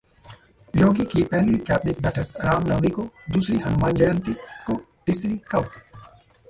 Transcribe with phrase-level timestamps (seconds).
[0.75, 3.07] योगी की पहली कैबिनेट बैठक रामनवमी को,
[3.29, 4.33] दूसरी हनुमान जयंती
[4.33, 5.71] को, तीसरी कब?